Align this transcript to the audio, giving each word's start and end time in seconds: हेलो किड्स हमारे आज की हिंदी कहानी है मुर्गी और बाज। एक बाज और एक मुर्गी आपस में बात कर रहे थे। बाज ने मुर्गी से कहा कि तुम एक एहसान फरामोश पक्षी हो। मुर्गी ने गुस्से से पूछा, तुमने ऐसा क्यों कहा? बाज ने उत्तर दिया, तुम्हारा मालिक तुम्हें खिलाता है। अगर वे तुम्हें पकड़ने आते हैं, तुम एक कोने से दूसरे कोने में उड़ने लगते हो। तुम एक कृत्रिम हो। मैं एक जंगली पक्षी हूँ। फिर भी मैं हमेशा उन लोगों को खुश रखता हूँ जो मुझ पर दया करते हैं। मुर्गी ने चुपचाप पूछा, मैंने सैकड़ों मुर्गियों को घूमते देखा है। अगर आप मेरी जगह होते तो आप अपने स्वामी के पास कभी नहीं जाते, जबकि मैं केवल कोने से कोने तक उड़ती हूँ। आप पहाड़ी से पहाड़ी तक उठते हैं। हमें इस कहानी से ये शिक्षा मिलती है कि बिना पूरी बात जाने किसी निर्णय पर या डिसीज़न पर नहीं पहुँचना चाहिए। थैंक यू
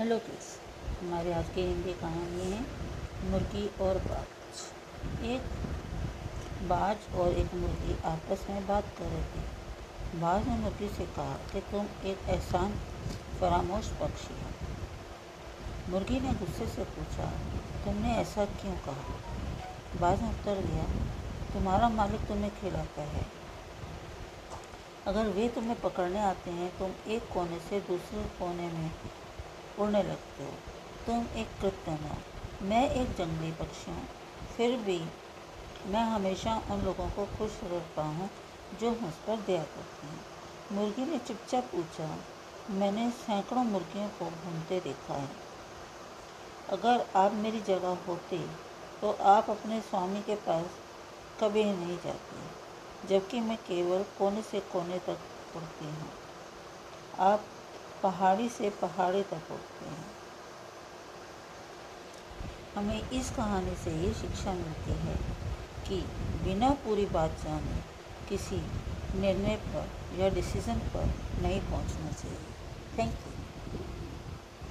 हेलो 0.00 0.16
किड्स 0.18 0.46
हमारे 1.00 1.32
आज 1.32 1.48
की 1.54 1.60
हिंदी 1.60 1.92
कहानी 1.92 2.44
है 2.52 2.60
मुर्गी 3.30 3.64
और 3.80 3.98
बाज। 3.98 5.24
एक 5.24 5.42
बाज 6.68 6.96
और 7.14 7.32
एक 7.32 7.54
मुर्गी 7.54 7.96
आपस 8.04 8.46
में 8.50 8.66
बात 8.66 8.84
कर 8.98 9.04
रहे 9.04 9.22
थे। 9.22 10.20
बाज 10.20 10.48
ने 10.48 10.56
मुर्गी 10.56 10.88
से 10.88 11.06
कहा 11.06 11.34
कि 11.52 11.60
तुम 11.60 11.86
एक 12.06 12.28
एहसान 12.28 12.72
फरामोश 13.40 13.90
पक्षी 14.00 14.38
हो। 14.40 15.92
मुर्गी 15.92 16.20
ने 16.20 16.32
गुस्से 16.34 16.66
से 16.66 16.84
पूछा, 16.84 17.30
तुमने 17.84 18.16
ऐसा 18.16 18.44
क्यों 18.44 18.74
कहा? 18.86 19.14
बाज 20.00 20.22
ने 20.22 20.28
उत्तर 20.28 20.66
दिया, 20.66 20.84
तुम्हारा 21.52 21.88
मालिक 21.88 22.20
तुम्हें 22.20 22.50
खिलाता 22.60 23.02
है। 23.02 23.26
अगर 25.06 25.28
वे 25.28 25.48
तुम्हें 25.48 25.80
पकड़ने 25.80 26.20
आते 26.20 26.50
हैं, 26.50 26.78
तुम 26.78 27.12
एक 27.12 27.32
कोने 27.32 27.60
से 27.60 27.80
दूसरे 27.80 28.24
कोने 28.38 28.72
में 28.72 28.90
उड़ने 29.78 30.02
लगते 30.02 30.44
हो। 30.44 30.50
तुम 31.06 31.26
एक 31.38 31.48
कृत्रिम 31.60 32.04
हो। 32.04 32.16
मैं 32.62 32.88
एक 32.90 33.14
जंगली 33.16 33.50
पक्षी 33.52 33.90
हूँ। 33.90 34.06
फिर 34.56 34.76
भी 34.78 34.98
मैं 35.86 36.02
हमेशा 36.06 36.54
उन 36.70 36.80
लोगों 36.80 37.08
को 37.08 37.24
खुश 37.38 37.58
रखता 37.64 38.02
हूँ 38.08 38.28
जो 38.80 38.90
मुझ 38.92 39.12
पर 39.26 39.36
दया 39.36 39.62
करते 39.66 40.06
हैं। 40.06 40.20
मुर्गी 40.72 41.04
ने 41.04 41.18
चुपचाप 41.18 41.64
पूछा, 41.66 42.08
मैंने 42.72 43.10
सैकड़ों 43.18 43.64
मुर्गियों 43.66 44.08
को 44.18 44.24
घूमते 44.24 44.80
देखा 44.80 45.14
है। 45.14 45.28
अगर 46.70 47.04
आप 47.16 47.32
मेरी 47.34 47.60
जगह 47.62 47.96
होते 48.06 48.38
तो 49.00 49.10
आप 49.28 49.48
अपने 49.50 49.80
स्वामी 49.80 50.20
के 50.22 50.34
पास 50.42 50.64
कभी 51.40 51.64
नहीं 51.64 51.96
जाते, 51.98 53.08
जबकि 53.08 53.40
मैं 53.40 53.56
केवल 53.68 54.02
कोने 54.18 54.42
से 54.42 54.60
कोने 54.72 54.98
तक 54.98 55.56
उड़ती 55.56 55.84
हूँ। 55.86 56.10
आप 57.20 57.44
पहाड़ी 58.02 58.48
से 58.48 58.70
पहाड़ी 58.82 59.22
तक 59.22 59.50
उठते 59.52 59.88
हैं। 59.88 60.06
हमें 62.76 63.10
इस 63.10 63.30
कहानी 63.30 63.74
से 63.74 63.90
ये 63.96 64.12
शिक्षा 64.14 64.52
मिलती 64.52 64.92
है 65.00 65.16
कि 65.88 66.00
बिना 66.44 66.70
पूरी 66.84 67.06
बात 67.06 67.30
जाने 67.44 67.80
किसी 68.28 68.56
निर्णय 69.20 69.56
पर 69.66 70.20
या 70.20 70.28
डिसीज़न 70.28 70.78
पर 70.94 71.06
नहीं 71.42 71.60
पहुँचना 71.60 72.12
चाहिए। 72.12 72.38
थैंक 72.98 73.14
यू 73.26 73.39